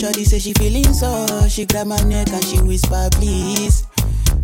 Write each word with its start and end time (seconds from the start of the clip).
Shorty 0.00 0.24
say 0.24 0.38
she 0.38 0.52
feeling 0.52 0.92
so, 0.94 1.26
she 1.48 1.66
grab 1.66 1.88
my 1.88 2.00
neck 2.04 2.28
and 2.30 2.44
she 2.44 2.60
whisper 2.60 3.08
please. 3.12 3.84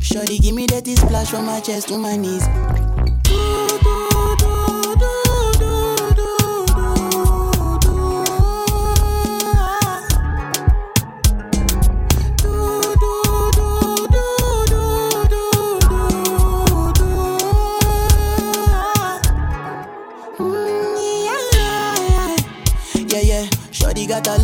Shorty 0.00 0.38
give 0.38 0.52
me 0.52 0.66
that 0.66 0.84
splash 0.84 1.30
from 1.30 1.46
my 1.46 1.60
chest 1.60 1.88
to 1.88 1.98
my 1.98 2.16
knees. 2.16 2.44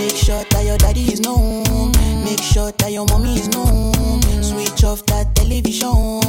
Make 0.00 0.16
sure 0.16 0.42
that 0.48 0.64
your 0.64 0.78
daddy 0.78 1.12
is 1.12 1.20
known. 1.20 1.92
Make 2.24 2.40
sure 2.40 2.72
that 2.72 2.90
your 2.90 3.04
mommy 3.04 3.34
is 3.34 3.48
known. 3.48 4.22
Switch 4.42 4.82
off 4.82 5.04
that 5.06 5.34
television. 5.34 6.22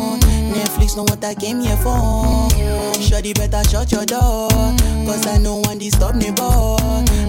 Netflix 0.52 0.98
know 0.98 1.04
what 1.04 1.24
I 1.24 1.34
came 1.34 1.62
here 1.62 1.78
for. 1.78 2.50
Shoddy 3.00 3.32
better 3.32 3.64
shut 3.70 3.90
your 3.94 4.06
door. 4.06 4.50
Cause 5.08 5.26
I 5.26 5.38
know 5.38 5.62
one 5.64 5.78
disturb 5.78 6.16
me, 6.16 6.32
boy. 6.32 6.76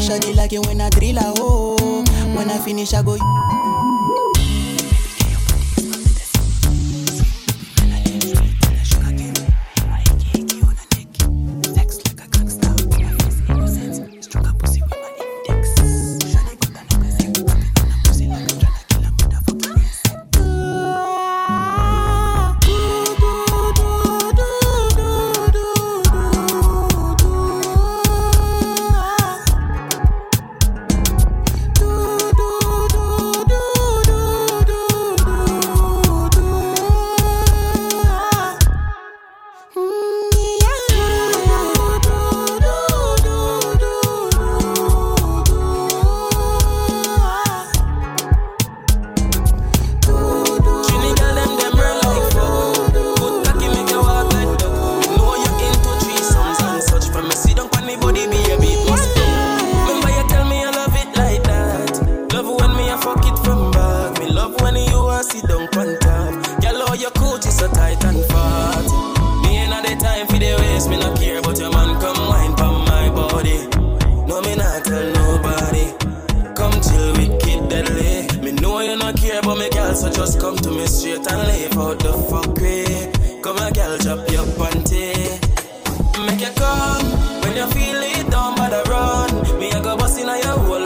Shoddy 0.00 0.34
like 0.34 0.52
it 0.52 0.66
when 0.66 0.80
I 0.80 0.90
drill 0.90 1.18
a 1.18 1.32
hole. 1.38 2.02
When 2.34 2.50
I 2.50 2.58
finish, 2.58 2.92
I 2.92 3.02
go. 3.04 3.16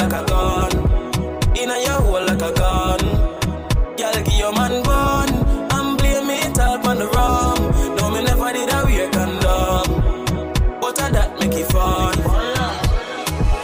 like 0.09 0.23
a 0.23 0.27
gun. 0.27 0.73
In 1.57 1.71
a 1.71 1.79
your 1.85 2.01
hole 2.01 2.27
like 2.27 2.43
a 2.43 2.53
gun. 2.53 3.01
Girl, 3.97 4.23
give 4.25 4.39
your 4.39 4.53
man 4.53 4.83
gun. 4.83 5.29
And 5.75 5.99
blame 5.99 6.31
it 6.31 6.59
all 6.59 6.87
on 6.87 6.99
the 6.99 7.07
rum. 7.07 7.59
No, 7.97 8.11
me 8.11 8.23
never 8.23 8.53
did 8.53 8.73
a 8.73 8.85
wear 8.85 9.11
condom. 9.11 9.87
But 10.81 11.01
I 11.01 11.11
that 11.11 11.41
make 11.41 11.55
it 11.55 11.67
fun. 11.73 12.17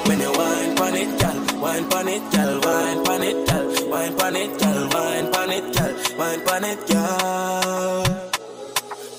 When 0.09 0.21
you 0.21 0.33
wine 0.33 0.75
pan 0.77 0.97
it, 0.97 1.21
girl. 1.21 1.61
Wine 1.61 1.89
pan 1.89 2.09
it, 2.09 2.33
girl. 2.33 2.61
Wine 2.61 3.05
pan 3.05 3.23
it, 3.23 3.49
girl. 3.49 3.91
Wine 3.91 4.17
pan 4.17 4.37
it, 4.37 4.59
girl. 4.61 4.89
Wine 4.89 5.33
pan 5.33 5.51
it, 5.51 5.77
girl. 5.77 5.95
Wine 6.19 6.41
pan 6.47 6.65
it, 6.65 6.89
girl. 6.89 8.03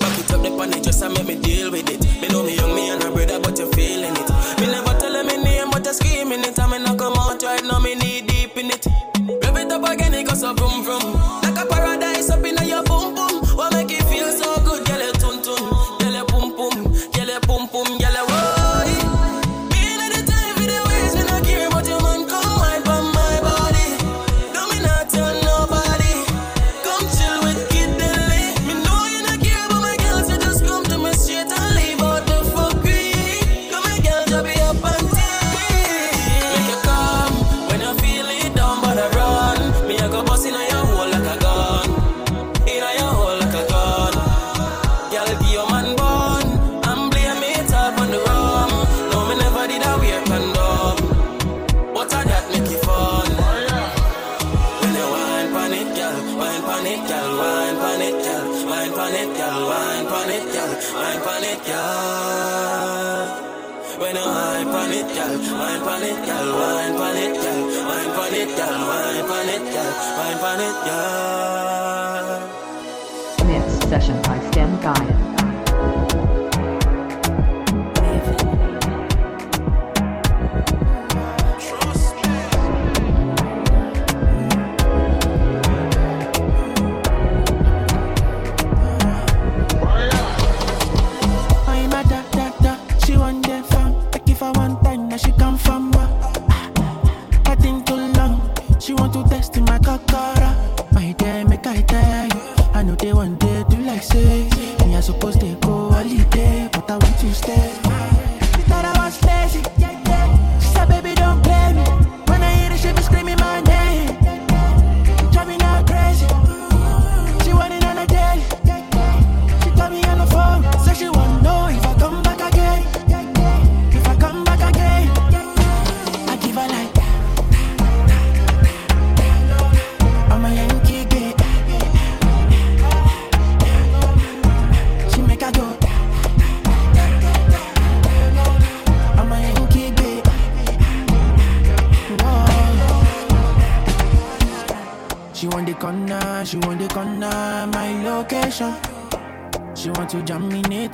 Back 0.00 0.18
it 0.18 0.32
up, 0.32 0.42
the 0.42 0.50
pan 0.58 0.72
it, 0.74 0.84
just 0.84 1.00
to 1.00 1.08
make 1.08 1.26
me 1.26 1.36
deal 1.40 1.70
with 1.70 1.88
it. 1.88 2.00
Me 2.20 2.28
know 2.28 2.42
me 2.42 2.56
young, 2.56 2.74
me 2.74 2.88
and 2.90 3.03
yeah. 69.72 70.04
Session 73.88 74.20
by 74.22 74.40
Stem 74.50 74.80
Guy. 74.80 75.43
next 99.44 99.52
to 99.52 99.60
my 99.60 99.78
cocker. 99.78 100.43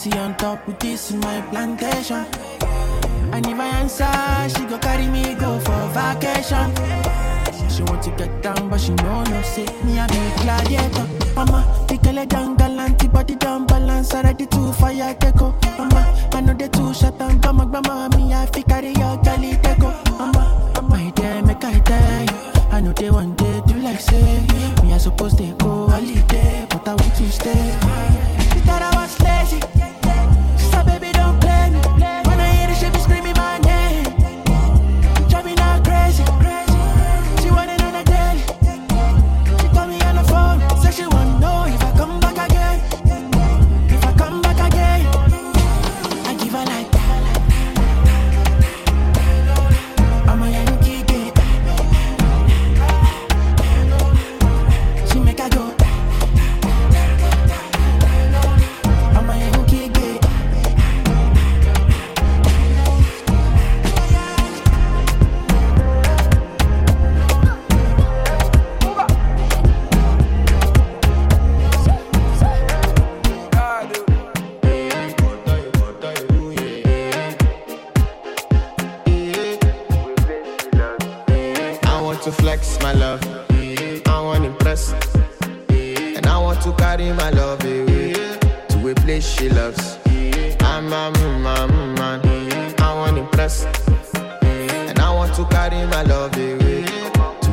party 0.00 0.19
on 0.19 0.35
top 0.37 0.66
with 0.66 0.78
this 0.78 1.11
in 1.11 1.21
my 1.21 1.40
plantation. 1.50 2.25
And 3.33 3.47
if 3.47 3.61
I 3.61 3.66
answer, 3.80 4.59
she 4.59 4.66
go 4.66 4.78
carry 4.78 5.07
me 5.07 5.35
go 5.35 5.59
for 5.61 5.88
vacation. 5.92 6.73
She 7.69 7.83
want 7.83 8.02
to 8.04 8.11
get 8.16 8.42
down, 8.42 8.69
but 8.69 8.80
she 8.80 8.92
know 8.95 9.23
no 9.25 9.42
say 9.42 9.66
me 9.85 9.99
I 9.99 10.07
be 10.07 10.42
gladiator. 10.42 11.07
Mama, 11.35 11.87
the 11.88 11.99
girl 11.99 12.25
down 12.26 12.57
galanty, 12.57 13.12
body 13.12 13.35
down 13.35 13.66
balance, 13.66 14.14
already 14.14 14.47
too 14.47 14.73
fire 14.73 15.14
gecko. 15.21 15.54
Mama, 15.78 16.30
I 16.33 16.40
know 16.40 16.54
they 16.54 16.69
too 16.69 16.95
shut 16.95 17.19
down, 17.19 17.40
Come 17.40 17.61
on, 17.61 17.71
grandma, 17.71 18.09
me 18.16 18.33
I 18.33 18.47
fi 18.47 18.62
carry 18.62 18.88
your 18.88 19.16
galley 19.19 19.52
deco. 19.52 19.90
Mama, 20.19 20.83
my 20.88 21.11
dear, 21.11 21.42
make 21.42 21.64
I 21.64 21.78
tell 21.80 22.23
you, 22.23 22.52
I 22.73 22.80
know 22.80 22.92
they 22.92 23.11
one 23.11 23.35
day 23.37 23.62
do 23.66 23.75
like 23.75 24.00
say 24.00 24.40
me 24.83 24.92
I 24.95 24.99
suppose 24.99 25.35
to 25.35 25.52
go 25.59 25.88
holiday, 25.88 26.66
but 26.71 26.88
I 26.88 26.95
want 26.95 27.14
to 27.16 27.30
stay. 27.30 28.00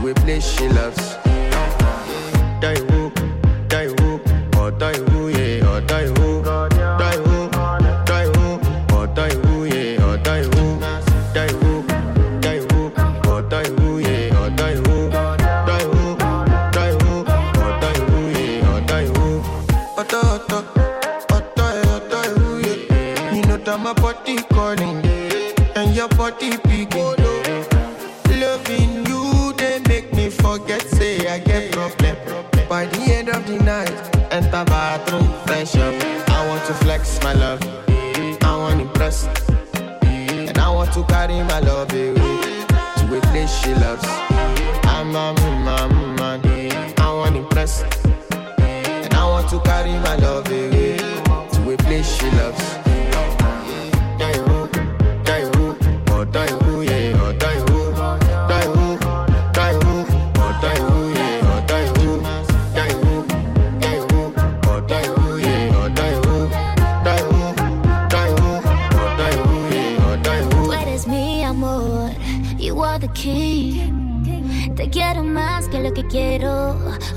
we 0.07 0.13
place 0.13 0.57
she 0.57 0.69
loves. 0.69 1.26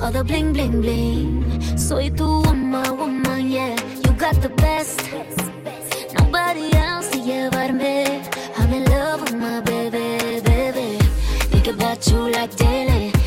all 0.03 0.11
the 0.11 0.25
bling 0.25 0.53
bling 0.53 0.81
bling. 0.81 1.79
Soy 1.79 2.11
tu 2.11 2.25
woman, 2.25 2.97
woman, 2.97 3.51
yeah. 3.51 3.77
You 4.05 4.13
got 4.13 4.35
the 4.43 4.49
best. 4.49 5.01
Nobody 6.19 6.73
else 6.75 7.11
to 7.11 7.19
llevarme. 7.19 8.25
I'm 8.59 8.73
in 8.73 8.85
love 8.85 9.21
with 9.23 9.35
my 9.35 9.61
baby, 9.61 10.41
baby. 10.41 10.99
Think 11.51 11.67
about 11.69 12.07
you 12.09 12.31
like 12.31 12.55
daily. 12.57 13.20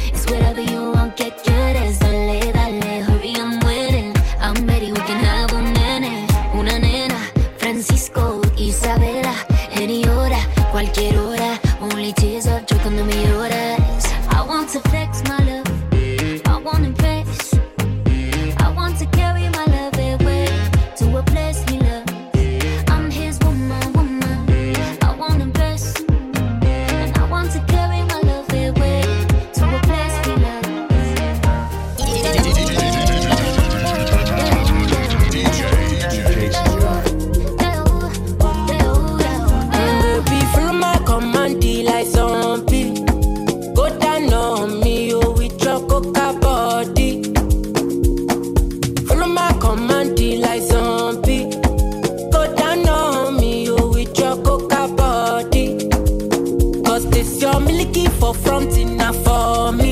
na 59.03 59.11
for 59.23 59.73
me. 59.73 59.91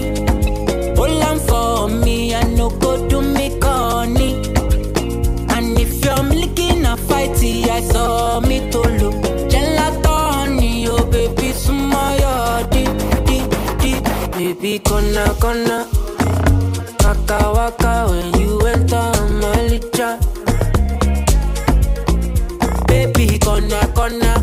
Hold 0.98 1.24
am 1.30 1.38
for 1.50 1.90
me, 2.04 2.34
I 2.34 2.44
no 2.58 2.70
go 2.70 2.92
do 3.10 3.22
me 3.22 3.48
corny. 3.60 4.30
And 5.56 5.78
if 5.84 5.92
you're 6.04 6.24
licking 6.40 6.86
a 6.86 6.96
fighty, 7.08 7.54
I 7.68 7.82
saw 7.92 8.40
me 8.40 8.58
to 8.72 8.80
look. 9.00 9.16
Gelatoni, 9.52 10.72
oh 10.88 11.04
baby, 11.12 11.52
smile 11.52 12.20
your 12.24 12.70
di 12.74 12.84
di 13.28 13.38
di. 13.82 13.92
Baby, 14.38 14.80
kona 14.80 15.26
kona, 15.44 15.78
waka 17.04 17.40
waka 17.58 17.94
when 18.10 18.28
you 18.42 18.54
enter 18.74 19.12
my 19.42 19.58
licha. 19.72 20.10
Baby, 22.88 23.28
kona 23.46 23.82
kona, 23.98 24.34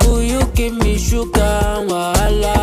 do 0.00 0.20
you 0.30 0.40
give 0.54 0.74
me 0.84 0.98
sugar 0.98 1.40
and 1.40 1.90
wahala? 1.90 2.55